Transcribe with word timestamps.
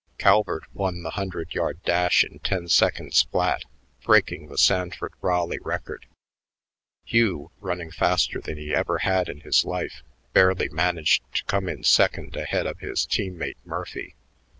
Calvert 0.17 0.63
won 0.73 1.03
the 1.03 1.11
hundred 1.11 1.53
yard 1.53 1.79
dash 1.83 2.23
in 2.23 2.39
ten 2.39 2.67
seconds 2.67 3.21
flat, 3.31 3.61
breaking 4.03 4.47
the 4.47 4.57
Sanford 4.57 5.13
Raleigh 5.21 5.59
record. 5.61 6.07
Hugh, 7.05 7.51
running 7.59 7.91
faster 7.91 8.41
than 8.41 8.57
he 8.57 8.73
ever 8.73 8.97
had 8.97 9.29
in 9.29 9.41
his 9.41 9.63
life, 9.63 10.01
barely 10.33 10.69
managed 10.69 11.21
to 11.35 11.43
come 11.43 11.69
in 11.69 11.83
second 11.83 12.35
ahead 12.35 12.65
of 12.65 12.79
his 12.79 13.05
team 13.05 13.37
mate 13.37 13.57
Murphy. 13.63 14.15